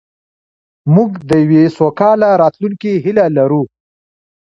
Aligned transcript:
موږ 0.95 1.11
د 1.29 1.31
یوې 1.43 1.63
سوکاله 1.77 2.29
راتلونکې 2.41 2.91
هیله 3.05 3.25
لرو. 3.37 3.63